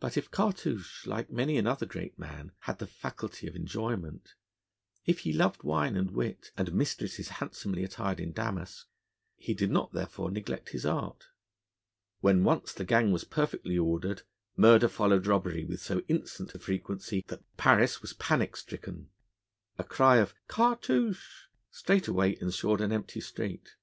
[0.00, 4.34] But if Cartouche, like many another great man, had the faculty of enjoyment,
[5.06, 8.88] if he loved wine and wit, and mistresses handsomely attired in damask,
[9.36, 11.26] he did not therefore neglect his art.
[12.22, 14.22] When once the gang was perfectly ordered,
[14.56, 19.10] murder followed robbery with so instant a frequency that Paris was panic stricken.
[19.78, 23.76] A cry of 'Cartouche' straightway ensured an empty street.